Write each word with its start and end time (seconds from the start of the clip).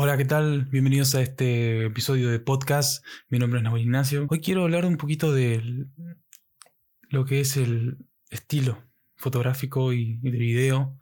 Hola, 0.00 0.16
¿qué 0.16 0.24
tal? 0.24 0.66
Bienvenidos 0.66 1.16
a 1.16 1.22
este 1.22 1.86
episodio 1.86 2.30
de 2.30 2.38
podcast. 2.38 3.04
Mi 3.30 3.40
nombre 3.40 3.58
es 3.58 3.64
Nahuel 3.64 3.82
Ignacio. 3.82 4.28
Hoy 4.30 4.40
quiero 4.40 4.62
hablar 4.62 4.86
un 4.86 4.96
poquito 4.96 5.32
de 5.32 5.88
lo 7.08 7.24
que 7.24 7.40
es 7.40 7.56
el 7.56 7.98
estilo 8.30 8.80
fotográfico 9.16 9.92
y, 9.92 10.18
de 10.18 10.30
video, 10.30 10.96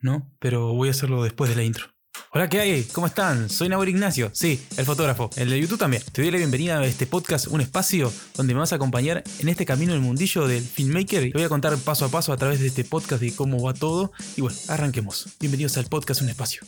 ¿no? 0.00 0.34
Pero 0.40 0.74
voy 0.74 0.88
a 0.88 0.90
hacerlo 0.90 1.22
después 1.22 1.48
de 1.48 1.54
la 1.54 1.62
intro. 1.62 1.86
Hola, 2.32 2.48
¿qué 2.48 2.58
hay? 2.58 2.82
¿Cómo 2.92 3.06
están? 3.06 3.48
Soy 3.48 3.68
Nahuel 3.68 3.90
Ignacio, 3.90 4.30
sí, 4.32 4.60
el 4.78 4.84
fotógrafo, 4.84 5.30
el 5.36 5.50
de 5.50 5.60
YouTube 5.60 5.78
también. 5.78 6.02
Te 6.10 6.22
doy 6.22 6.32
la 6.32 6.38
bienvenida 6.38 6.80
a 6.80 6.84
este 6.84 7.06
podcast, 7.06 7.46
un 7.46 7.60
espacio 7.60 8.12
donde 8.36 8.52
me 8.52 8.58
vas 8.58 8.72
a 8.72 8.76
acompañar 8.76 9.22
en 9.38 9.48
este 9.48 9.64
camino 9.64 9.92
del 9.92 10.02
mundillo 10.02 10.48
del 10.48 10.64
filmmaker. 10.64 11.30
Te 11.30 11.38
voy 11.38 11.44
a 11.44 11.48
contar 11.48 11.78
paso 11.78 12.04
a 12.04 12.08
paso 12.08 12.32
a 12.32 12.36
través 12.36 12.58
de 12.58 12.66
este 12.66 12.82
podcast 12.82 13.22
de 13.22 13.32
cómo 13.32 13.62
va 13.62 13.74
todo. 13.74 14.10
Y 14.36 14.40
bueno, 14.40 14.58
arranquemos. 14.66 15.36
Bienvenidos 15.38 15.76
al 15.76 15.86
podcast 15.86 16.20
Un 16.20 16.30
Espacio. 16.30 16.62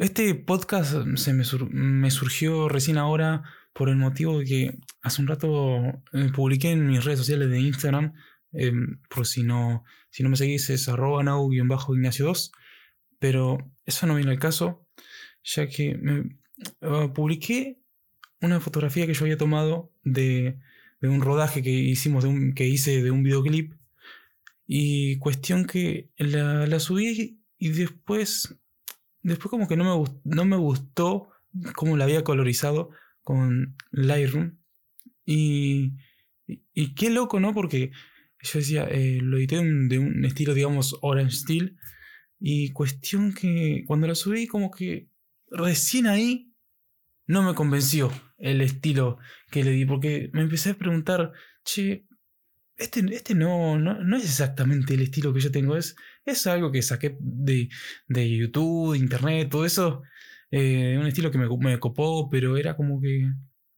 Este 0.00 0.34
podcast 0.36 0.94
se 1.16 1.32
me, 1.34 2.10
surgió 2.10 2.68
recién 2.68 2.98
ahora 2.98 3.42
por 3.72 3.88
el 3.88 3.96
motivo 3.96 4.38
de 4.38 4.44
que 4.44 4.78
hace 5.02 5.20
un 5.20 5.26
rato 5.26 5.78
eh, 6.12 6.30
publiqué 6.32 6.70
en 6.70 6.86
mis 6.86 7.04
redes 7.04 7.18
sociales 7.18 7.50
de 7.50 7.60
Instagram, 7.60 8.14
em, 8.52 9.00
por 9.10 9.26
si 9.26 9.42
no, 9.42 9.84
si 10.10 10.22
no 10.22 10.28
me 10.28 10.36
seguís 10.36 10.70
es 10.70 10.88
arroba 10.88 11.22
ignacio 11.22 12.26
2 12.26 12.52
pero 13.18 13.58
eso 13.84 14.06
no 14.06 14.14
viene 14.14 14.30
al 14.30 14.38
caso 14.38 14.86
ya 15.42 15.68
que 15.68 15.96
me, 15.96 16.38
ah, 16.82 17.12
publiqué 17.12 17.80
una 18.40 18.60
fotografía 18.60 19.06
que 19.06 19.14
yo 19.14 19.24
había 19.24 19.36
tomado 19.36 19.92
de, 20.04 20.58
un 21.02 21.20
rodaje 21.22 21.62
que 21.62 21.70
hicimos, 21.70 22.24
de 22.24 22.30
un, 22.30 22.54
que 22.54 22.66
hice 22.66 23.02
de 23.02 23.10
un 23.10 23.22
videoclip. 23.22 23.74
Y 24.66 25.18
cuestión 25.18 25.64
que 25.64 26.10
la, 26.18 26.78
subí 26.80 27.40
y 27.58 27.68
después, 27.70 28.56
después 29.22 29.50
como 29.50 29.68
que 29.68 29.76
no 29.76 29.84
me, 29.84 30.10
no 30.24 30.44
me 30.44 30.56
gustó 30.56 31.30
cómo 31.74 31.96
la 31.96 32.04
había 32.04 32.24
colorizado 32.24 32.90
con 33.22 33.76
Lightroom. 33.90 34.58
Y, 35.24 35.92
y, 36.46 36.94
qué 36.94 37.10
loco, 37.10 37.40
¿no? 37.40 37.52
Porque 37.52 37.90
yo 38.40 38.58
decía, 38.58 38.84
eh, 38.90 39.18
lo 39.20 39.36
edité 39.36 39.56
de 39.56 39.98
un 39.98 40.24
estilo, 40.24 40.54
digamos, 40.54 40.96
Orange 41.02 41.36
Steel. 41.36 41.76
Y 42.40 42.70
cuestión 42.70 43.34
que 43.34 43.84
cuando 43.86 44.06
la 44.06 44.14
subí 44.14 44.46
como 44.46 44.70
que 44.70 45.08
recién 45.50 46.06
ahí 46.06 46.52
no 47.26 47.42
me 47.42 47.54
convenció 47.54 48.10
el 48.38 48.60
estilo 48.60 49.18
que 49.50 49.64
le 49.64 49.72
di, 49.72 49.84
porque 49.84 50.30
me 50.32 50.42
empecé 50.42 50.70
a 50.70 50.74
preguntar, 50.74 51.32
che, 51.64 52.06
este, 52.76 53.04
este 53.10 53.34
no, 53.34 53.78
no, 53.78 54.16
es 54.16 54.24
exactamente 54.24 54.94
el 54.94 55.02
estilo 55.02 55.34
que 55.34 55.40
yo 55.40 55.50
tengo, 55.50 55.76
es, 55.76 55.96
es 56.32 56.46
algo 56.46 56.72
que 56.72 56.82
saqué 56.82 57.16
de, 57.20 57.68
de 58.06 58.36
YouTube, 58.36 58.92
de 58.92 58.98
internet, 58.98 59.48
todo 59.50 59.64
eso, 59.64 60.02
eh, 60.50 60.96
un 60.98 61.06
estilo 61.06 61.30
que 61.30 61.38
me, 61.38 61.48
me, 61.58 61.78
copó, 61.78 62.28
pero 62.30 62.56
era 62.56 62.76
como 62.76 63.00
que, 63.00 63.30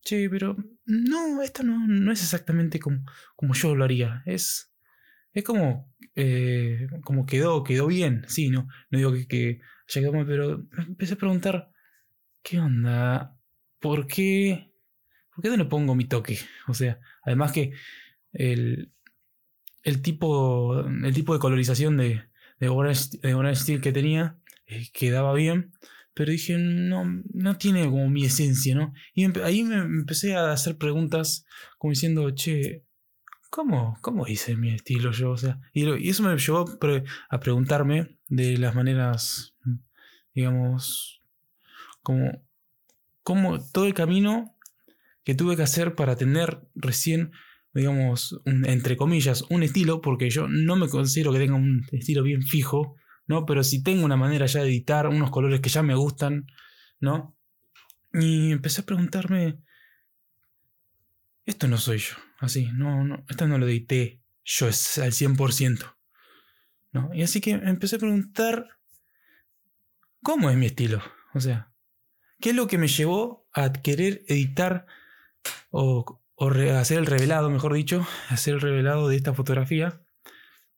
che, 0.02 0.28
pero 0.30 0.56
no, 0.86 1.42
esto 1.42 1.62
no, 1.62 1.86
no 1.86 2.12
es 2.12 2.22
exactamente 2.22 2.78
como, 2.78 3.04
como 3.36 3.54
yo 3.54 3.74
lo 3.74 3.84
haría, 3.84 4.22
es, 4.26 4.72
es 5.32 5.44
como, 5.44 5.92
eh, 6.14 6.86
como 7.04 7.26
quedó, 7.26 7.64
quedó 7.64 7.86
bien, 7.86 8.24
sí, 8.28 8.50
no, 8.50 8.68
no 8.90 8.98
digo 8.98 9.12
que, 9.12 9.26
que 9.26 9.60
pero 10.26 10.66
empecé 10.78 11.14
a 11.14 11.18
preguntar, 11.18 11.70
¿qué 12.42 12.60
onda? 12.60 13.36
¿Por 13.80 14.06
qué? 14.06 14.72
¿Por 15.34 15.42
qué 15.42 15.56
no 15.56 15.68
pongo 15.68 15.94
mi 15.94 16.04
toque? 16.04 16.38
O 16.68 16.74
sea, 16.74 17.00
además 17.24 17.52
que 17.52 17.72
el, 18.32 18.92
el, 19.82 20.02
tipo, 20.02 20.80
el 20.86 21.14
tipo 21.14 21.32
de 21.34 21.40
colorización 21.40 21.96
de, 21.96 22.29
de 22.60 22.68
Orange, 22.68 23.18
de 23.22 23.56
Steel 23.56 23.80
que 23.80 23.92
tenía 23.92 24.38
eh, 24.66 24.88
quedaba 24.92 25.34
bien, 25.34 25.72
pero 26.14 26.30
dije, 26.30 26.56
no, 26.58 27.04
no 27.32 27.56
tiene 27.56 27.84
como 27.86 28.08
mi 28.08 28.24
esencia, 28.24 28.74
¿no? 28.76 28.92
Y 29.14 29.24
ahí 29.40 29.64
me 29.64 29.76
empecé 29.76 30.36
a 30.36 30.52
hacer 30.52 30.76
preguntas 30.76 31.44
como 31.78 31.90
diciendo, 31.90 32.30
che, 32.30 32.84
¿cómo, 33.50 33.98
cómo 34.00 34.28
hice 34.28 34.56
mi 34.56 34.72
estilo 34.72 35.10
yo? 35.10 35.30
O 35.32 35.36
sea, 35.36 35.60
y, 35.72 35.88
y 35.88 36.10
eso 36.10 36.22
me 36.22 36.36
llevó 36.36 36.66
a 37.30 37.40
preguntarme 37.40 38.16
de 38.28 38.58
las 38.58 38.76
maneras 38.76 39.54
digamos, 40.34 41.22
como, 42.02 42.42
como 43.22 43.58
todo 43.70 43.86
el 43.86 43.94
camino 43.94 44.56
que 45.24 45.34
tuve 45.34 45.56
que 45.56 45.62
hacer 45.62 45.94
para 45.94 46.16
tener 46.16 46.66
recién, 46.74 47.32
digamos, 47.72 48.40
entre 48.44 48.96
comillas, 48.96 49.44
un 49.50 49.62
estilo, 49.62 50.00
porque 50.00 50.30
yo 50.30 50.48
no 50.48 50.76
me 50.76 50.88
considero 50.88 51.32
que 51.32 51.38
tenga 51.38 51.54
un 51.54 51.86
estilo 51.92 52.22
bien 52.22 52.42
fijo, 52.42 52.96
¿no? 53.26 53.46
Pero 53.46 53.62
si 53.62 53.82
tengo 53.82 54.04
una 54.04 54.16
manera 54.16 54.46
ya 54.46 54.62
de 54.62 54.68
editar 54.68 55.06
unos 55.06 55.30
colores 55.30 55.60
que 55.60 55.68
ya 55.68 55.82
me 55.82 55.94
gustan, 55.94 56.46
¿no? 56.98 57.36
Y 58.12 58.50
empecé 58.50 58.80
a 58.80 58.86
preguntarme, 58.86 59.58
esto 61.46 61.68
no 61.68 61.78
soy 61.78 61.98
yo, 61.98 62.14
así, 62.40 62.68
no, 62.72 63.04
no, 63.04 63.24
esto 63.28 63.46
no 63.46 63.58
lo 63.58 63.66
edité 63.68 64.20
yo 64.44 64.68
es 64.68 64.98
al 64.98 65.12
100%, 65.12 65.94
¿no? 66.92 67.10
Y 67.14 67.22
así 67.22 67.40
que 67.40 67.52
empecé 67.52 67.96
a 67.96 68.00
preguntar 68.00 68.80
¿Cómo 70.22 70.50
es 70.50 70.56
mi 70.56 70.66
estilo? 70.66 71.02
O 71.32 71.40
sea, 71.40 71.72
¿qué 72.40 72.50
es 72.50 72.56
lo 72.56 72.66
que 72.66 72.76
me 72.76 72.88
llevó 72.88 73.48
a 73.52 73.72
querer 73.72 74.22
editar 74.26 74.86
o, 75.70 76.19
hacer 76.78 76.98
el 76.98 77.06
revelado, 77.06 77.50
mejor 77.50 77.74
dicho, 77.74 78.06
hacer 78.28 78.54
el 78.54 78.60
revelado 78.60 79.08
de 79.08 79.16
esta 79.16 79.34
fotografía? 79.34 80.02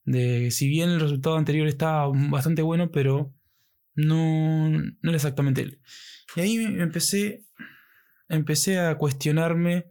De 0.05 0.51
si 0.51 0.69
bien 0.69 0.91
el 0.91 1.01
resultado 1.01 1.37
anterior 1.37 1.69
estaba 1.69 2.11
bastante 2.13 2.63
bueno, 2.63 2.91
pero 2.91 3.35
no, 3.95 4.69
no 4.69 4.95
era 5.03 5.15
exactamente 5.17 5.63
él. 5.63 5.81
Y 6.35 6.41
ahí 6.41 6.57
empecé, 6.57 7.45
empecé 8.29 8.81
a 8.81 8.97
cuestionarme 8.97 9.87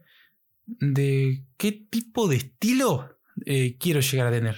de 0.66 1.44
qué 1.56 1.72
tipo 1.72 2.28
de 2.28 2.36
estilo 2.36 3.18
eh, 3.46 3.76
quiero 3.78 4.00
llegar 4.00 4.26
a 4.26 4.32
tener. 4.32 4.56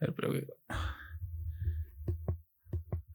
A 0.00 0.06
ver, 0.06 0.14
pero 0.14 0.32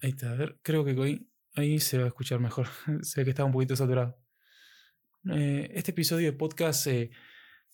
Ahí 0.02 0.12
está, 0.12 0.32
a 0.32 0.36
ver, 0.36 0.60
creo 0.62 0.86
que 0.86 1.26
ahí, 1.56 1.80
se 1.80 1.98
va 1.98 2.04
a 2.04 2.08
escuchar 2.10 2.40
mejor. 2.40 2.68
sé 3.02 3.24
que 3.24 3.32
estaba 3.32 3.48
un 3.48 3.54
poquito 3.54 3.76
saturado. 3.76 4.20
Eh, 5.32 5.72
este 5.74 5.92
episodio 5.92 6.32
de 6.32 6.38
podcast 6.38 6.86
eh, 6.86 7.10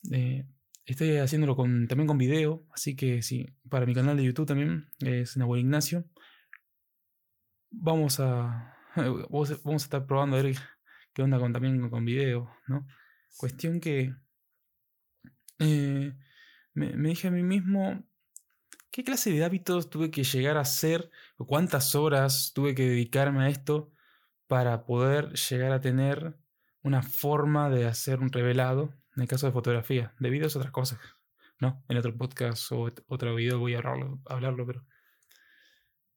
eh, 0.10 0.46
estoy 0.86 1.18
haciéndolo 1.18 1.56
con, 1.56 1.88
también 1.88 2.08
con 2.08 2.18
video, 2.18 2.66
así 2.72 2.96
que 2.96 3.22
sí, 3.22 3.46
para 3.70 3.86
mi 3.86 3.94
canal 3.94 4.16
de 4.16 4.24
YouTube 4.24 4.48
también 4.48 4.90
es 5.00 5.36
Nahuel 5.36 5.62
Ignacio. 5.62 6.06
Vamos 7.72 8.20
a, 8.20 8.76
vamos 8.96 9.52
a 9.52 9.76
estar 9.76 10.06
probando 10.06 10.38
a 10.38 10.42
ver 10.42 10.56
qué 11.14 11.24
onda 11.24 11.40
con, 11.40 11.52
también 11.52 11.90
con 11.90 12.06
video, 12.06 12.50
¿no? 12.68 12.88
Cuestión 13.38 13.82
que 13.82 14.14
me, 15.60 16.16
me 16.74 17.10
dije 17.10 17.28
a 17.28 17.32
mí 17.32 17.44
mismo, 17.44 18.06
¿Qué 18.92 19.06
clase 19.06 19.32
de 19.32 19.46
hábitos 19.46 19.90
tuve 19.90 20.12
que 20.12 20.26
llegar 20.26 20.58
a 20.58 20.62
hacer 20.62 21.10
cuántas 21.38 21.96
horas 21.96 22.52
tuve 22.54 22.76
que 22.76 22.90
dedicarme 22.90 23.46
a 23.46 23.48
esto 23.48 23.94
para 24.48 24.84
poder 24.84 25.32
llegar 25.32 25.72
a 25.72 25.80
tener 25.80 26.41
una 26.84 27.02
forma 27.02 27.70
de 27.70 27.86
hacer 27.86 28.20
un 28.20 28.32
revelado 28.32 28.94
en 29.16 29.24
el 29.24 29.28
caso 29.28 29.46
de 29.46 29.54
fotografía? 29.54 30.14
De 30.20 30.30
videos 30.30 30.56
otras 30.56 30.72
cosas, 30.72 31.00
¿no? 31.60 31.84
En 31.90 31.98
otro 31.98 32.16
podcast 32.18 32.72
o 32.72 32.90
otro 33.08 33.36
video 33.36 33.60
voy 33.60 33.76
a 33.76 33.80
hablarlo, 33.80 34.20
hablarlo 34.26 34.66
pero... 34.66 34.86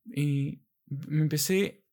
Y 0.06 0.62
me 0.86 1.22
empecé 1.22 1.84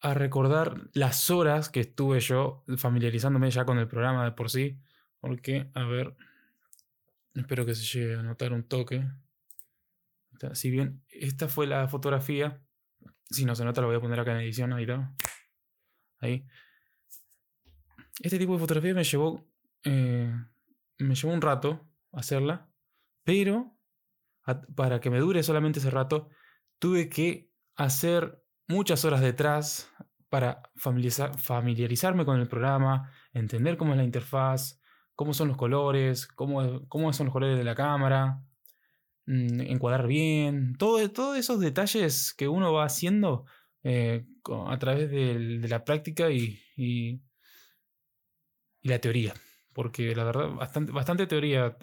a 0.00 0.14
recordar 0.14 0.90
las 0.94 1.30
horas 1.30 1.68
que 1.68 1.80
estuve 1.80 2.18
yo 2.20 2.64
familiarizándome 2.76 3.50
ya 3.50 3.64
con 3.64 3.78
el 3.78 3.86
programa 3.86 4.24
de 4.24 4.32
por 4.32 4.50
sí, 4.50 4.80
porque, 5.20 5.70
a 5.74 5.84
ver, 5.84 6.16
espero 7.34 7.64
que 7.64 7.76
se 7.76 7.84
llegue 7.84 8.16
a 8.16 8.22
notar 8.22 8.52
un 8.52 8.64
toque. 8.64 9.06
Si 10.54 10.70
bien 10.70 11.04
esta 11.08 11.46
fue 11.46 11.68
la 11.68 11.86
fotografía, 11.86 12.60
si 13.30 13.44
no 13.44 13.54
se 13.54 13.64
nota, 13.64 13.80
lo 13.80 13.86
voy 13.86 13.96
a 13.96 14.00
poner 14.00 14.18
acá 14.18 14.32
en 14.32 14.40
edición, 14.40 14.72
ahí 14.72 14.82
está. 14.82 15.14
Ahí. 16.18 16.46
Este 18.20 18.38
tipo 18.38 18.54
de 18.54 18.58
fotografía 18.58 18.94
me 18.94 19.04
llevó, 19.04 19.46
eh, 19.84 20.32
me 20.98 21.14
llevó 21.14 21.32
un 21.32 21.40
rato 21.40 21.88
hacerla, 22.12 22.70
pero 23.24 23.76
para 24.76 25.00
que 25.00 25.10
me 25.10 25.18
dure 25.18 25.42
solamente 25.42 25.78
ese 25.78 25.90
rato, 25.90 26.28
tuve 26.78 27.08
que 27.08 27.50
hacer 27.76 28.42
muchas 28.68 29.04
horas 29.04 29.20
detrás 29.20 29.90
para 30.28 30.62
familiarizarme 30.76 32.24
con 32.24 32.40
el 32.40 32.48
programa, 32.48 33.10
entender 33.32 33.76
cómo 33.76 33.92
es 33.92 33.98
la 33.98 34.04
interfaz, 34.04 34.80
cómo 35.14 35.32
son 35.34 35.48
los 35.48 35.56
colores, 35.56 36.26
cómo, 36.26 36.86
cómo 36.88 37.12
son 37.12 37.26
los 37.26 37.32
colores 37.32 37.56
de 37.56 37.64
la 37.64 37.74
cámara, 37.74 38.42
Mm, 39.26 39.60
encuadrar 39.60 40.06
bien, 40.08 40.74
todo, 40.78 41.08
todos 41.12 41.38
esos 41.38 41.60
detalles 41.60 42.34
que 42.34 42.48
uno 42.48 42.72
va 42.72 42.84
haciendo 42.84 43.44
eh, 43.84 44.26
a 44.66 44.78
través 44.78 45.10
de, 45.10 45.60
la 45.68 45.84
práctica 45.84 46.30
y, 46.30 46.58
la 48.82 48.98
teoría. 48.98 49.34
Porque 49.72 50.14
la 50.14 50.24
verdad, 50.24 50.50
bastante, 50.50 50.92
bastante 50.92 51.26
teoría 51.26 51.76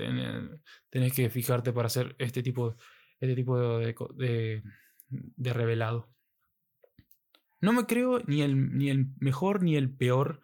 tenés 0.89 1.13
que 1.13 1.29
fijarte 1.29 1.73
para 1.73 1.87
hacer 1.87 2.15
este 2.19 2.43
tipo, 2.43 2.75
este 3.19 3.35
tipo 3.35 3.57
de, 3.57 4.63
de, 5.09 5.53
revelado. 5.53 6.07
no 7.61 7.73
me 7.73 7.85
creo 7.85 8.19
ni 8.27 8.43
el, 8.43 8.77
ni 8.77 8.89
el 8.89 9.07
mejor 9.19 9.63
ni 9.63 9.75
el 9.75 9.89
peor 9.89 10.39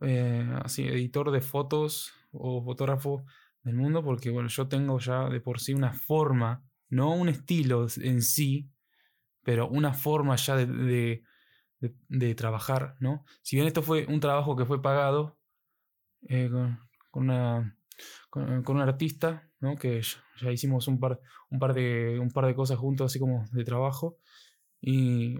eh, 0.00 0.46
así, 0.62 0.86
editor 0.86 1.30
de 1.30 1.40
fotos 1.40 2.12
o 2.30 2.62
fotógrafo 2.62 3.24
del 3.62 3.74
mundo, 3.74 4.04
porque 4.04 4.30
bueno, 4.30 4.48
yo 4.48 4.68
tengo 4.68 4.98
ya 4.98 5.28
de 5.28 5.40
por 5.40 5.60
sí 5.60 5.72
una 5.72 5.92
forma, 5.92 6.62
no 6.88 7.14
un 7.14 7.28
estilo 7.28 7.86
en 8.00 8.22
sí, 8.22 8.70
pero 9.42 9.68
una 9.68 9.94
forma 9.94 10.36
ya 10.36 10.56
de, 10.56 11.22
de, 11.80 12.34
trabajar, 12.34 12.96
¿no? 13.00 13.24
Si 13.42 13.56
bien 13.56 13.66
esto 13.66 13.82
fue 13.82 14.06
un 14.06 14.20
trabajo 14.20 14.56
que 14.56 14.64
fue 14.64 14.82
pagado 14.82 15.38
eh, 16.28 16.50
con, 17.10 17.24
una, 17.24 17.76
con, 18.30 18.64
un 18.66 18.80
artista, 18.80 19.48
¿no? 19.60 19.76
Que 19.76 20.02
ya, 20.40 20.52
hicimos 20.52 20.88
un 20.88 20.98
par, 21.00 21.20
un, 21.50 21.58
par 21.58 21.74
de, 21.74 22.18
un 22.18 22.30
par 22.30 22.46
de 22.46 22.54
cosas 22.54 22.78
juntos, 22.78 23.10
así 23.10 23.18
como 23.18 23.44
de 23.52 23.64
trabajo, 23.64 24.18
y 24.80 25.36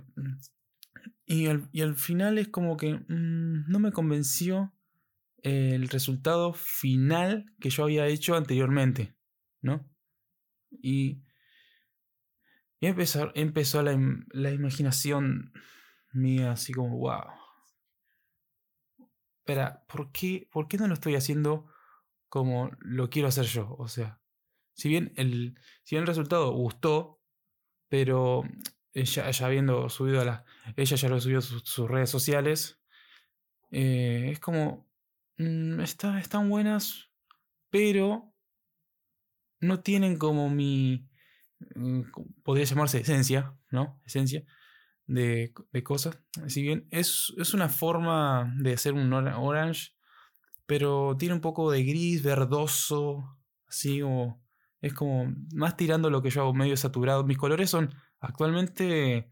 y 1.27 1.47
al, 1.47 1.95
final 1.97 2.39
es 2.39 2.49
como 2.49 2.77
que 2.77 2.95
mm, 2.95 3.69
no 3.69 3.79
me 3.79 3.93
convenció 3.93 4.75
el 5.39 5.89
resultado 5.89 6.53
final 6.55 7.47
que 7.61 7.71
yo 7.71 7.85
había 7.85 8.07
hecho 8.07 8.35
anteriormente, 8.35 9.15
¿no? 9.61 9.87
Y, 10.71 11.23
y 12.81 12.87
empezó, 12.87 13.31
empezó 13.35 13.83
la, 13.83 13.99
la, 14.31 14.51
imaginación 14.53 15.53
mía 16.13 16.53
así 16.53 16.73
como, 16.73 16.99
wow. 16.99 17.25
Espera, 19.45 19.85
¿por 19.89 20.11
qué, 20.11 20.49
¿por 20.51 20.69
qué 20.69 20.79
no 20.79 20.89
lo 20.89 20.95
estoy 20.95 21.17
haciendo 21.17 21.67
como 22.31 22.71
lo 22.81 23.11
quiero 23.11 23.29
hacer 23.29 23.45
yo? 23.45 23.77
O 23.79 23.89
sea, 23.89 24.19
si 24.73 24.89
bien 24.89 25.13
el, 25.17 25.61
si 25.83 25.97
bien 25.97 26.05
el 26.05 26.07
resultado 26.07 26.51
gustó, 26.53 27.21
pero 27.91 28.43
ella 28.95 29.31
ya 29.31 29.45
habiendo 29.45 29.91
subido 29.91 30.23
a 30.23 30.25
la. 30.25 30.45
Ella 30.77 30.97
ya 30.97 31.09
lo 31.11 31.21
subió 31.21 31.41
a 31.41 31.43
sus, 31.43 31.91
redes 31.91 32.09
sociales. 32.09 32.81
Eh, 33.71 34.31
es 34.33 34.41
como. 34.41 34.89
Mm, 35.37 35.79
están 35.81 36.49
buenas, 36.49 37.11
pero 37.69 38.33
no 39.61 39.81
tienen 39.81 40.17
como 40.17 40.49
mi. 40.49 41.07
Mm, 41.75 42.05
podría 42.43 42.65
llamarse 42.65 43.01
esencia, 43.01 43.55
¿no? 43.71 44.01
Esencia 44.07 44.47
de, 45.07 45.53
cosas. 45.83 46.19
Si 46.47 46.63
bien 46.63 46.87
es, 46.91 47.33
es, 47.37 47.55
una 47.55 47.69
forma 47.69 48.55
de 48.59 48.75
hacer 48.75 48.95
un 48.95 49.13
orange, 49.13 49.93
pero 50.67 51.17
tiene 51.19 51.35
un 51.35 51.41
poco 51.41 51.71
de 51.71 51.85
gris, 51.85 52.23
verdoso, 52.23 53.39
así 53.67 54.01
como. 54.01 54.43
Es 54.81 54.93
como 54.93 55.35
más 55.55 55.79
tirando 55.79 56.11
lo 56.11 56.21
que 56.21 56.29
yo 56.29 56.43
hago 56.43 56.53
medio 56.53 56.77
saturado. 56.77 57.25
Mis 57.25 57.39
colores 57.39 57.71
son 57.71 57.95
Actualmente 58.25 59.31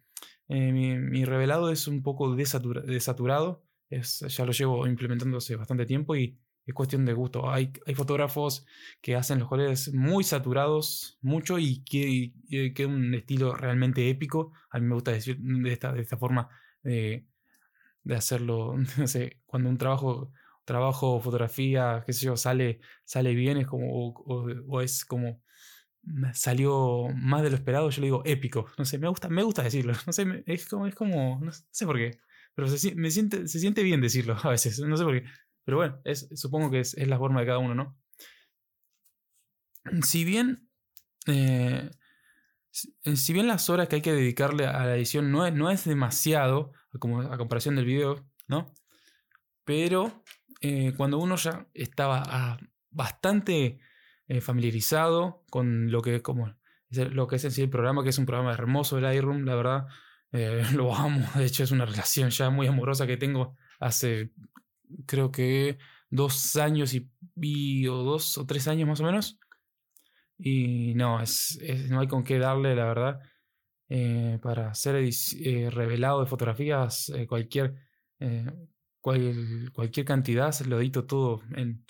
eh, 0.49 0.73
mi, 0.73 1.25
revelado 1.25 1.71
es 1.71 1.89
un 1.89 2.03
poco 2.03 2.35
desaturado, 2.37 3.65
es, 3.89 4.21
ya 4.21 4.45
lo 4.45 4.53
llevo 4.53 4.87
implementando 4.87 5.39
hace 5.39 5.57
bastante 5.57 5.87
tiempo 5.87 6.15
y 6.15 6.39
es 6.67 6.75
cuestión 6.75 7.05
de 7.05 7.13
gusto. 7.13 7.51
Hay, 7.51 7.73
hay 7.87 7.95
fotógrafos 7.95 8.67
que 9.01 9.17
hacen 9.17 9.41
los 9.41 9.49
colores 9.49 9.93
muy 9.95 10.25
saturados, 10.25 11.19
mucho 11.23 11.59
y 11.59 11.83
que, 11.85 12.73
que 12.75 12.87
un 12.87 13.15
estilo 13.15 13.55
realmente 13.55 14.09
épico. 14.09 14.53
A 14.71 14.79
mí 14.79 14.87
me 14.87 14.95
gusta 14.95 15.13
decir 15.13 15.39
de 15.39 15.73
esta, 15.73 15.93
de 15.93 16.03
esta 16.03 16.17
forma 16.17 16.49
de, 16.83 17.27
hacerlo, 18.15 18.75
no 18.99 19.07
sé, 19.07 19.41
cuando 19.47 19.69
un 19.69 19.79
trabajo 19.79 20.33
trabajo, 20.65 21.21
fotografía, 21.21 22.05
qué 22.07 22.13
sé 22.13 22.27
yo, 22.27 22.37
sale, 22.37 22.81
sale 23.05 23.35
bien, 23.35 23.57
es 23.59 23.67
como, 23.67 24.15
o 24.15 24.81
es 24.81 25.05
como 25.05 25.43
salió 26.33 27.09
más 27.15 27.43
de 27.43 27.51
lo 27.51 27.57
esperado, 27.57 27.91
yo 27.91 28.01
le 28.01 28.07
digo 28.07 28.23
épico. 28.25 28.67
No 28.79 28.85
sé, 28.85 28.99
me 28.99 29.09
gusta, 29.09 29.29
me 29.29 29.43
gusta 29.43 29.63
decirlo. 29.63 29.95
No 30.07 30.13
sé, 30.13 30.43
es 30.47 30.69
como, 30.69 30.87
es 30.87 30.95
como, 30.95 31.41
no 31.43 31.53
sé 31.71 31.87
por 31.87 31.97
qué. 31.97 32.19
Pero 32.55 32.69
se, 32.69 32.95
me 32.95 33.11
siente, 33.11 33.49
se 33.49 33.59
siente 33.59 33.83
bien 33.83 34.01
decirlo 34.01 34.37
a 34.43 34.51
veces, 34.51 34.79
no 34.81 34.97
sé 34.97 35.05
por 35.05 35.21
qué. 35.21 35.29
Pero 35.65 35.77
bueno, 35.77 36.01
es, 36.05 36.29
supongo 36.35 36.71
que 36.71 36.81
es, 36.81 36.97
la 37.07 37.19
forma 37.19 37.41
de 37.41 37.47
cada 37.47 37.59
uno, 37.59 37.75
¿no? 37.75 37.99
Si 40.03 40.25
bien, 40.25 40.69
eh, 41.27 41.91
si, 42.71 43.33
bien 43.33 43.49
las 43.49 43.69
horas 43.69 43.89
que 43.89 43.97
hay 43.97 44.03
que 44.03 44.13
dedicarle 44.13 44.67
a 44.67 44.85
la 44.87 44.97
edición 44.97 45.31
no 45.33 45.47
es, 45.47 45.53
no 45.53 45.71
es 45.71 45.85
demasiado, 45.85 46.73
como 46.99 47.21
a 47.21 47.37
comparación 47.39 47.77
del 47.77 47.87
video, 47.87 48.25
¿no? 48.49 48.73
Pero 49.65 50.25
eh, 50.61 50.93
cuando 50.97 51.19
uno 51.19 51.37
ya 51.37 51.67
estaba 51.75 52.23
a 52.25 52.59
bastante 52.91 53.81
eh, 54.29 54.41
familiarizado 54.41 55.45
con 55.51 55.91
lo 55.91 56.03
que, 56.03 56.23
como, 56.23 56.55
lo 56.91 57.27
que 57.27 57.37
es 57.37 57.45
en 57.45 57.51
sí 57.51 57.63
el 57.63 57.71
programa, 57.71 58.03
que 58.03 58.11
es 58.11 58.19
un 58.19 58.27
programa 58.27 58.53
hermoso 58.53 58.97
el 58.97 59.05
Lightroom, 59.05 59.45
la 59.45 59.55
verdad. 59.55 59.87
Eh, 60.33 60.65
lo 60.75 60.95
amo, 60.95 61.27
de 61.35 61.45
hecho 61.45 61.65
es 61.65 61.71
una 61.71 61.85
relación 61.85 62.31
ya 62.31 62.51
muy 62.51 62.67
amorosa 62.67 63.07
que 63.07 63.17
tengo 63.17 63.57
hace 63.81 64.33
creo 65.07 65.31
que 65.33 65.79
dos 66.11 66.57
años 66.57 66.95
y, 66.95 67.89
o 67.89 68.03
dos 68.03 68.39
o 68.39 68.47
tres 68.47 68.69
años 68.69 68.89
más 68.89 69.01
o 69.01 69.05
menos. 69.05 69.39
Y 70.39 70.95
no, 70.95 71.21
es, 71.21 71.59
no 71.89 72.01
hay 72.01 72.09
con 72.09 72.25
qué 72.25 72.39
darle, 72.39 72.75
la 72.75 72.85
verdad. 72.85 73.21
Eh, 73.89 74.39
para 74.43 74.75
ser 74.75 74.95
revelado 75.73 76.21
de 76.21 76.27
fotografías, 76.27 77.13
cualquier, 77.29 77.75
cualquier 79.01 80.07
cantidad, 80.07 80.59
lo 80.61 80.81
edito 80.81 81.07
todo 81.07 81.43
en 81.55 81.85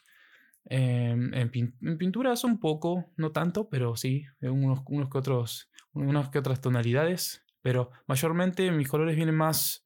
en, 0.64 1.34
en, 1.34 1.50
pinturas 1.98 2.44
un 2.44 2.58
poco, 2.60 3.12
no 3.16 3.32
tanto, 3.32 3.68
pero 3.68 3.96
sí, 3.96 4.24
unos, 4.40 4.80
unos 4.86 5.10
que 5.10 5.18
otros 5.18 5.68
unas 5.94 6.30
que 6.30 6.38
otras 6.38 6.60
tonalidades, 6.60 7.44
pero 7.60 7.90
mayormente 8.06 8.70
mis 8.70 8.88
colores 8.88 9.16
vienen 9.16 9.34
más 9.34 9.84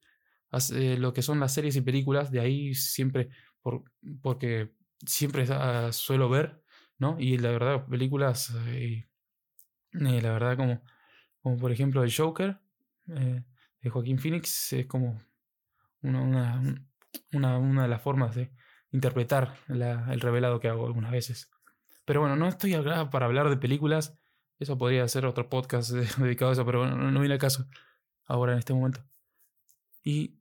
eh, 0.73 0.97
lo 0.97 1.13
que 1.13 1.21
son 1.21 1.39
las 1.39 1.53
series 1.53 1.75
y 1.75 1.81
películas, 1.81 2.31
de 2.31 2.39
ahí 2.39 2.73
siempre, 2.73 3.29
por, 3.61 3.83
porque 4.21 4.73
siempre 5.05 5.45
ah, 5.49 5.91
suelo 5.91 6.29
ver, 6.29 6.63
¿no? 6.97 7.17
Y 7.19 7.37
la 7.37 7.51
verdad, 7.51 7.85
películas, 7.85 8.53
eh, 8.67 9.07
eh, 9.99 10.21
la 10.21 10.31
verdad, 10.31 10.57
como, 10.57 10.81
como 11.41 11.57
por 11.57 11.71
ejemplo 11.71 12.03
el 12.03 12.13
Joker 12.15 12.59
de 13.05 13.89
Joaquín 13.89 14.19
Phoenix, 14.19 14.73
es 14.73 14.85
como 14.85 15.21
una, 16.01 16.61
una, 17.31 17.57
una, 17.57 17.83
de 17.83 17.87
las 17.87 18.01
formas 18.01 18.35
de 18.35 18.51
interpretar 18.91 19.55
el 19.69 20.19
revelado 20.19 20.59
que 20.59 20.67
hago 20.67 20.87
algunas 20.87 21.11
veces. 21.11 21.49
Pero 22.03 22.19
bueno, 22.19 22.35
no 22.35 22.47
estoy 22.47 22.73
acá 22.73 23.09
para 23.09 23.25
hablar 23.25 23.49
de 23.49 23.57
películas 23.57 24.17
eso 24.59 24.77
podría 24.77 25.07
ser 25.07 25.25
otro 25.25 25.49
podcast 25.49 25.91
dedicado 26.17 26.49
a 26.49 26.53
eso, 26.53 26.65
pero 26.65 26.87
no, 26.87 27.19
viene 27.19 27.33
al 27.33 27.39
caso 27.39 27.67
ahora 28.25 28.53
en 28.53 28.59
este 28.59 28.73
momento. 28.73 29.03
Y, 30.03 30.39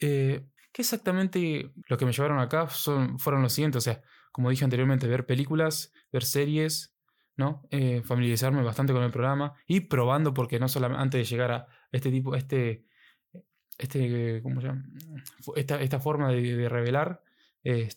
eh, 0.00 0.46
qué, 0.72 0.82
exactamente 0.82 1.72
lo 1.88 1.98
que 1.98 2.06
me 2.06 2.12
llevaron 2.12 2.38
acá 2.38 2.68
son, 2.68 3.18
fueron 3.18 3.42
los 3.42 3.52
siguientes. 3.52 3.78
O 3.78 3.80
sea, 3.82 4.02
como 4.32 4.50
dije 4.50 4.64
anteriormente, 4.64 5.06
ver 5.06 5.26
películas, 5.26 5.92
ver 6.12 6.24
series, 6.24 6.95
¿no? 7.36 7.66
Eh, 7.70 8.02
familiarizarme 8.02 8.62
bastante 8.62 8.92
con 8.92 9.02
el 9.02 9.10
programa 9.10 9.54
y 9.66 9.80
probando, 9.80 10.32
porque 10.32 10.58
no 10.58 10.68
solamente 10.68 11.02
antes 11.02 11.18
de 11.20 11.36
llegar 11.36 11.52
a 11.52 11.68
este 11.92 12.10
tipo, 12.10 12.34
este, 12.34 12.86
este, 13.78 14.40
¿cómo 14.42 14.60
se 14.60 14.68
llama? 14.68 14.84
Esta, 15.54 15.80
esta 15.80 16.00
forma 16.00 16.30
de, 16.32 16.68
revelar, 16.68 17.22
eh, 17.62 17.88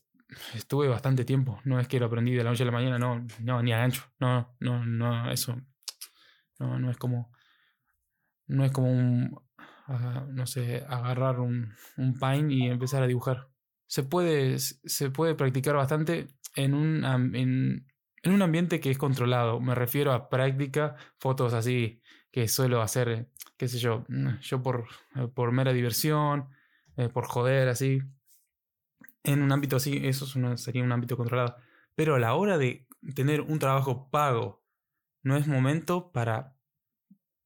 estuve 0.53 0.88
bastante 0.88 1.25
tiempo. 1.25 1.60
No 1.63 1.79
es 1.79 1.88
que 1.88 2.00
lo 2.00 2.08
aprendí 2.08 2.34
de 2.34 2.43
la 2.43 2.50
noche 2.50 2.63
a 2.63 2.65
la 2.65 2.72
mañana, 2.72 3.00
no, 3.00 3.25
no, 3.41 3.63
ni 3.63 3.72
a 3.72 3.84
ancho. 3.84 4.03
No, 4.19 4.55
no, 4.60 4.86
no, 4.86 5.31
eso. 5.31 5.55
No, 6.60 6.77
no 6.79 6.91
es 6.91 6.98
como. 6.98 7.31
No 8.48 8.65
es 8.65 8.72
como 8.72 8.91
un. 8.91 9.39
Ah, 9.88 10.25
no 10.29 10.46
sé, 10.46 10.84
agarrar 10.88 11.39
un, 11.39 11.74
un 11.98 12.19
pine 12.19 12.53
y 12.53 12.67
empezar 12.67 13.01
a 13.01 13.08
dibujar. 13.08 13.48
Se 13.88 14.03
puede, 14.03 14.60
se 14.60 15.10
puede 15.10 15.34
practicar 15.34 15.75
bastante 15.75 16.27
en 16.55 16.74
un, 16.74 17.86
en 18.23 18.33
un 18.33 18.41
ambiente 18.41 18.79
que 18.79 18.91
es 18.91 18.97
controlado. 18.97 19.59
Me 19.59 19.75
refiero 19.75 20.11
a 20.13 20.29
práctica, 20.29 20.95
fotos 21.19 21.53
así 21.53 22.01
que 22.31 22.47
suelo 22.47 22.81
hacer, 22.81 23.29
qué 23.57 23.67
sé 23.67 23.79
yo, 23.79 24.05
mm, 24.07 24.39
yo 24.41 24.61
por, 24.61 24.88
por 25.33 25.51
mera 25.51 25.73
diversión, 25.73 26.49
eh, 26.97 27.09
por 27.09 27.25
joder, 27.25 27.69
así. 27.69 28.01
En 29.23 29.41
un 29.41 29.51
ámbito 29.51 29.77
así, 29.77 29.99
eso 30.03 30.25
sería 30.57 30.83
un 30.83 30.91
ámbito 30.91 31.17
controlado. 31.17 31.55
Pero 31.95 32.15
a 32.15 32.19
la 32.19 32.33
hora 32.35 32.57
de 32.57 32.88
tener 33.15 33.41
un 33.41 33.59
trabajo 33.59 34.09
pago, 34.09 34.63
no 35.23 35.38
es 35.38 35.47
momento 35.47 36.11
para 36.11 36.55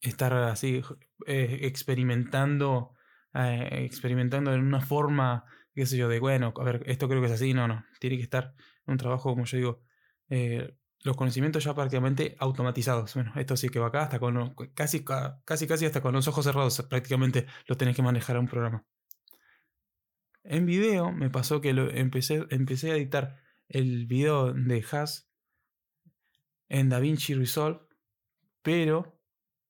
estar 0.02 0.34
así 0.34 0.82
eh, 1.26 1.60
experimentando, 1.64 2.94
eh, 3.34 3.84
experimentando 3.86 4.54
en 4.54 4.62
una 4.62 4.82
forma, 4.82 5.46
qué 5.74 5.86
sé 5.86 5.98
yo, 5.98 6.10
de 6.10 6.20
bueno, 6.20 6.54
a 6.58 6.64
ver, 6.64 6.84
esto 6.86 7.08
creo 7.08 7.22
que 7.22 7.28
es 7.28 7.34
así, 7.34 7.54
no, 7.54 7.68
no, 7.68 7.86
tiene 8.00 8.18
que 8.18 8.24
estar 8.24 8.54
en 8.86 8.94
un 8.94 8.98
trabajo, 8.98 9.32
como 9.32 9.46
yo 9.46 9.58
digo, 9.58 9.82
eh, 10.30 10.76
los 11.04 11.18
conocimientos 11.18 11.64
ya 11.64 11.76
prácticamente 11.76 12.36
automatizados. 12.40 13.14
Bueno, 13.14 13.34
esto 13.36 13.58
sí 13.58 13.70
que 13.70 13.80
va 13.80 13.88
acá, 13.88 14.04
hasta 14.04 14.20
con 14.20 14.56
casi, 14.74 15.04
casi, 15.04 15.68
casi 15.68 15.86
hasta 15.86 16.02
con 16.02 16.14
los 16.14 16.28
ojos 16.28 16.46
cerrados, 16.46 16.82
prácticamente 16.90 17.46
lo 17.68 17.76
tenés 17.76 17.96
que 17.96 18.02
manejar 18.02 18.38
a 18.38 18.40
un 18.40 18.48
programa. 18.48 18.86
En 20.44 20.66
video 20.66 21.12
me 21.12 21.30
pasó 21.30 21.62
que 21.62 21.70
empecé, 21.70 22.46
empecé 22.50 22.92
a 22.92 22.96
editar 22.96 23.38
el 23.68 24.06
video 24.08 24.54
de 24.54 24.86
Haas 24.92 25.30
en 26.70 26.90
DaVinci 26.90 27.34
Resolve, 27.34 27.82
pero 28.62 29.20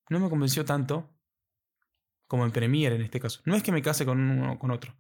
no 0.10 0.20
me 0.20 0.30
convenció 0.30 0.66
tanto 0.66 1.16
como 2.28 2.46
en 2.46 2.52
Premiere 2.52 2.96
en 2.96 3.02
este 3.02 3.20
caso. 3.20 3.42
No 3.46 3.56
es 3.56 3.64
que 3.64 3.72
me 3.72 3.82
case 3.82 4.06
con 4.06 4.20
uno 4.20 4.58
con 4.58 4.72
otro. 4.72 4.96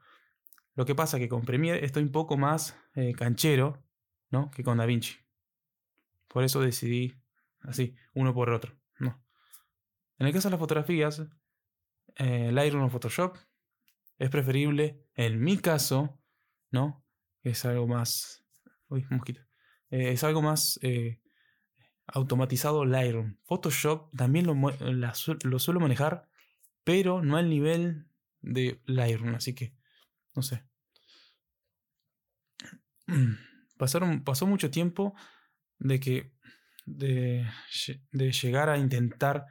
Lo 0.75 0.85
que 0.85 0.95
pasa 0.95 1.17
es 1.17 1.21
que 1.21 1.29
con 1.29 1.43
Premiere 1.43 1.85
estoy 1.85 2.03
un 2.03 2.11
poco 2.11 2.37
más 2.37 2.75
eh, 2.95 3.13
canchero 3.13 3.83
¿no? 4.29 4.51
que 4.51 4.63
con 4.63 4.77
DaVinci. 4.77 5.22
Por 6.33 6.43
eso 6.43 6.59
decidí 6.59 7.13
así, 7.61 7.95
uno 8.15 8.33
por 8.33 8.49
otro. 8.49 8.75
No. 8.97 9.23
En 10.17 10.25
el 10.25 10.33
caso 10.33 10.47
de 10.47 10.53
las 10.53 10.59
fotografías, 10.59 11.21
eh, 12.15 12.51
Lightroom 12.51 12.85
o 12.85 12.89
Photoshop 12.89 13.37
es 14.17 14.31
preferible, 14.31 15.05
en 15.13 15.39
mi 15.39 15.59
caso, 15.59 16.19
¿no? 16.71 17.05
Es 17.43 17.65
algo 17.65 17.87
más. 17.87 18.43
Uy, 18.87 19.05
mosquito. 19.11 19.41
Eh, 19.91 20.13
es 20.13 20.23
algo 20.23 20.41
más 20.41 20.79
eh, 20.81 21.21
automatizado 22.07 22.83
Lightroom. 22.83 23.37
Photoshop 23.43 24.09
también 24.17 24.47
lo, 24.47 24.55
lo, 24.55 25.59
suelo 25.59 25.79
manejar, 25.79 26.27
pero 26.83 27.21
no 27.21 27.37
al 27.37 27.47
nivel 27.47 28.07
de 28.41 28.81
Lightroom, 28.87 29.35
así 29.35 29.53
que 29.53 29.75
no 30.33 30.41
sé. 30.41 30.65
Pasaron, 33.77 34.23
pasó 34.23 34.47
mucho 34.47 34.71
tiempo 34.71 35.13
de 35.79 35.99
que 35.99 36.33
de, 36.85 37.45
de 38.11 38.31
llegar 38.31 38.69
a 38.69 38.77
intentar, 38.77 39.45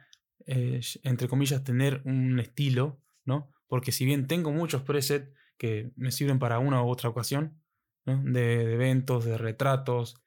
eh, 0.45 0.81
entre 1.03 1.27
comillas, 1.27 1.63
tener 1.63 2.01
un 2.05 2.39
estilo, 2.39 3.01
¿no? 3.25 3.51
Porque 3.67 3.91
si 3.91 4.05
bien 4.05 4.27
tengo 4.27 4.51
muchos 4.51 4.83
presets 4.83 5.29
que 5.57 5.91
me 5.95 6.11
sirven 6.11 6.39
para 6.39 6.59
una 6.59 6.83
u 6.83 6.89
otra 6.89 7.09
ocasión, 7.09 7.61
¿no? 8.05 8.21
de, 8.23 8.73
eventos, 8.73 9.25
de 9.25 9.37
retratos, 9.37 10.21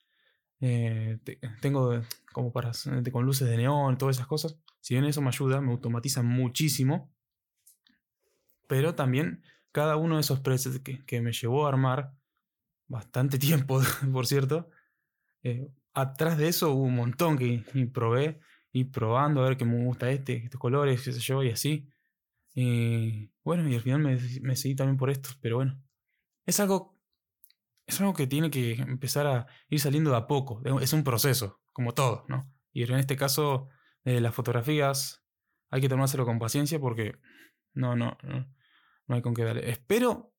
eh, 0.60 1.18
tengo 1.60 2.00
como 2.32 2.52
para 2.52 2.72
con 3.12 3.24
luces 3.24 3.48
de 3.48 3.56
neón, 3.56 3.98
todas 3.98 4.16
esas 4.16 4.26
cosas. 4.26 4.58
Si 4.80 4.94
bien 4.94 5.04
eso 5.04 5.20
me 5.20 5.28
ayuda, 5.28 5.60
me 5.60 5.72
automatiza 5.72 6.22
muchísimo. 6.22 7.12
Pero 8.66 8.94
también 8.94 9.42
cada 9.72 9.96
uno 9.96 10.16
de 10.16 10.22
esos 10.22 10.40
presets 10.40 10.80
que, 10.80 11.20
me 11.20 11.32
llevó 11.32 11.66
a 11.66 11.68
armar 11.68 12.12
bastante 12.88 13.38
tiempo, 13.38 13.80
por 14.12 14.26
cierto, 14.26 14.70
eh, 15.42 15.70
atrás 15.96 16.36
de 16.36 16.48
eso 16.48 16.72
hubo 16.72 16.84
un 16.84 16.94
montón 16.94 17.38
que 17.38 17.64
probé 17.92 18.38
y 18.70 18.84
probando 18.84 19.40
a 19.40 19.48
ver 19.48 19.56
qué 19.56 19.64
me 19.64 19.82
gusta 19.82 20.10
este, 20.10 20.44
estos 20.44 20.60
colores, 20.60 21.02
qué 21.02 21.12
sé 21.12 21.20
yo, 21.20 21.42
y 21.42 21.50
así. 21.50 21.88
Y 22.54 23.32
bueno, 23.42 23.66
y 23.68 23.74
al 23.74 23.80
final 23.80 24.00
me, 24.00 24.18
me 24.42 24.56
seguí 24.56 24.76
también 24.76 24.98
por 24.98 25.08
esto, 25.08 25.30
pero 25.40 25.56
bueno. 25.56 25.82
Es 26.44 26.60
algo, 26.60 27.00
es 27.86 27.98
algo 28.00 28.12
que 28.12 28.26
tiene 28.26 28.50
que 28.50 28.74
empezar 28.74 29.26
a 29.26 29.46
ir 29.68 29.80
saliendo 29.80 30.10
de 30.10 30.18
a 30.18 30.26
poco. 30.26 30.62
Es 30.80 30.92
un 30.92 31.02
proceso, 31.02 31.62
como 31.72 31.94
todo, 31.94 32.26
¿no? 32.28 32.52
Y 32.72 32.82
en 32.82 32.98
este 32.98 33.16
caso, 33.16 33.70
eh, 34.04 34.20
las 34.20 34.34
fotografías 34.34 35.24
hay 35.70 35.80
que 35.80 35.88
tomárselo 35.88 36.26
con 36.26 36.38
paciencia 36.38 36.78
porque 36.78 37.16
no, 37.72 37.96
no, 37.96 38.18
no, 38.22 39.14
hay 39.14 39.22
con 39.22 39.32
qué 39.32 39.44
darle. 39.44 39.70
Espero, 39.70 40.34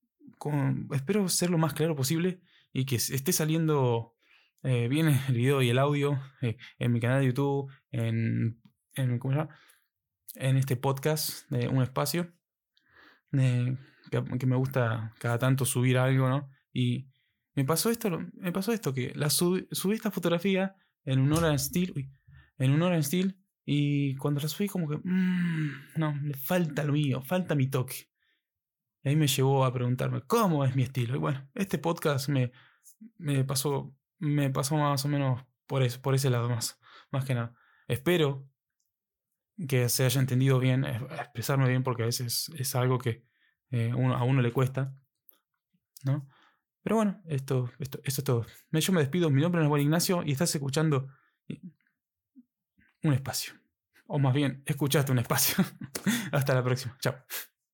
espero 0.92 1.28
ser 1.30 1.50
lo 1.50 1.58
más 1.58 1.74
claro 1.74 1.96
posible 1.96 2.42
y 2.72 2.86
que 2.86 2.98
esté 2.98 3.34
saliendo 3.34 4.17
eh, 4.64 4.88
viene 4.88 5.20
el 5.28 5.36
video 5.36 5.62
y 5.62 5.70
el 5.70 5.80
audio 5.80 6.20
eh, 6.42 6.58
en 6.80 6.92
mi 6.92 7.00
canal 7.00 7.22
de 7.22 7.28
YouTube, 7.28 7.72
en, 7.92 8.62
en, 8.96 9.20
en 10.36 10.58
este 10.58 10.76
podcast 10.76 11.50
de 11.50 11.68
un 11.68 11.82
espacio, 11.82 12.34
que, 13.32 14.46
me 14.48 14.56
gusta 14.56 15.14
cada 15.20 15.38
tanto 15.38 15.66
subir 15.66 15.98
algo, 15.98 16.30
¿no? 16.30 16.50
Y 16.74 17.08
me 17.56 17.66
pasó 17.66 17.90
esto, 17.90 18.20
me 18.34 18.52
pasó 18.52 18.72
esto, 18.72 18.94
que 18.94 19.14
la 19.16 19.30
subí, 19.30 19.68
esta 19.94 20.12
fotografía 20.12 20.76
en 21.06 21.20
un 21.20 21.44
en 21.44 21.60
steel, 21.60 22.12
en 22.58 22.72
un 22.72 22.94
en 22.94 23.04
steel, 23.04 23.40
y 23.66 24.16
cuando 24.16 24.40
la 24.40 24.48
subí 24.48 24.68
como 24.68 24.88
que, 24.88 24.98
mmm, 25.04 25.72
no, 25.98 26.16
le 26.24 26.34
falta 26.36 26.84
lo 26.84 26.94
mío, 26.94 27.22
falta 27.22 27.56
mi 27.56 27.68
toque. 27.68 28.10
Y 29.04 29.10
ahí 29.10 29.16
me 29.16 29.28
llevó 29.28 29.66
a 29.66 29.74
preguntarme, 29.74 30.22
¿cómo 30.22 30.66
es 30.66 30.76
mi 30.76 30.84
estilo? 30.84 31.16
Y 31.16 31.20
bueno, 31.20 31.48
este 31.56 31.78
podcast 31.78 32.30
me, 32.30 32.52
me 33.18 33.44
pasó 33.44 33.96
me 34.20 34.50
pasó 34.50 34.76
más 34.76 35.04
o 35.06 35.08
menos 35.08 35.46
por, 35.66 36.02
por 36.02 36.16
ese 36.16 36.30
lado 36.30 36.50
más, 36.50 36.80
más 37.12 37.26
que 37.26 37.36
nada. 37.36 37.56
Espero 37.88 38.48
que 39.68 39.90
se 39.90 40.06
haya 40.06 40.20
entendido 40.20 40.60
bien, 40.60 40.86
expresarme 40.86 41.68
bien, 41.68 41.84
porque 41.84 42.04
a 42.04 42.08
veces 42.08 42.52
es 42.56 42.76
algo 42.76 43.00
que 43.00 43.24
eh, 43.72 43.92
a 43.92 44.24
uno 44.24 44.42
le 44.42 44.52
cuesta, 44.52 44.96
¿no? 46.04 46.28
Pero 46.84 46.96
bueno, 46.96 47.22
esto, 47.26 47.70
esto, 47.80 48.00
esto 48.04 48.22
es 48.22 48.24
todo. 48.24 48.46
Yo 48.72 48.94
me 48.94 49.02
despido, 49.02 49.30
mi 49.30 49.42
nombre 49.42 49.62
es 49.62 49.68
Juan 49.68 49.82
Ignacio 49.82 50.24
y 50.24 50.32
estás 50.32 50.54
escuchando 50.56 51.10
un 53.04 53.14
espacio. 53.14 53.54
O 54.08 54.20
más 54.20 54.34
bien, 54.34 54.64
escuchaste 54.66 55.12
un 55.12 55.20
espacio. 55.20 55.64
Hasta 56.32 56.54
la 56.54 56.64
próxima. 56.64 56.98
Chao. 57.02 57.16